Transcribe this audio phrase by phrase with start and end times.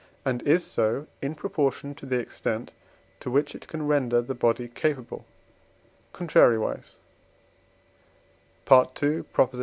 [0.25, 2.71] and is so in proportion to the extent
[3.19, 5.25] to which it can render the body capable;
[6.11, 6.95] contrariwise
[8.71, 9.25] (II.